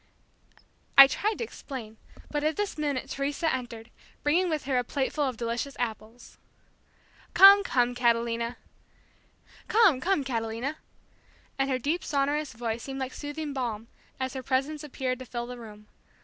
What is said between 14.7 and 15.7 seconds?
appeared to fill the